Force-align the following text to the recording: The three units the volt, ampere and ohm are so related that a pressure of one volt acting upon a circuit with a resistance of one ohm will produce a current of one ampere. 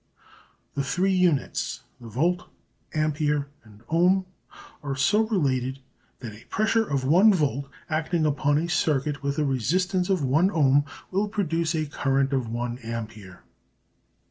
The 0.73 0.83
three 0.83 1.13
units 1.13 1.83
the 1.99 2.07
volt, 2.07 2.47
ampere 2.95 3.49
and 3.63 3.83
ohm 3.87 4.25
are 4.81 4.95
so 4.95 5.27
related 5.27 5.77
that 6.21 6.33
a 6.33 6.47
pressure 6.47 6.83
of 6.89 7.05
one 7.05 7.31
volt 7.31 7.69
acting 7.87 8.25
upon 8.25 8.57
a 8.57 8.67
circuit 8.67 9.21
with 9.21 9.37
a 9.37 9.45
resistance 9.45 10.09
of 10.09 10.23
one 10.23 10.49
ohm 10.49 10.85
will 11.11 11.27
produce 11.27 11.75
a 11.75 11.85
current 11.85 12.33
of 12.33 12.49
one 12.49 12.79
ampere. 12.79 13.43